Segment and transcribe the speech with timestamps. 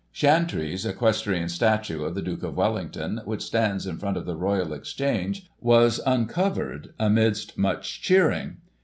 [0.13, 4.73] Chantrey*s equestrian statue of the Duke of Wellington, which stands in front of the Royal
[4.73, 8.57] Exchange, was uncovered, amidst much cheering.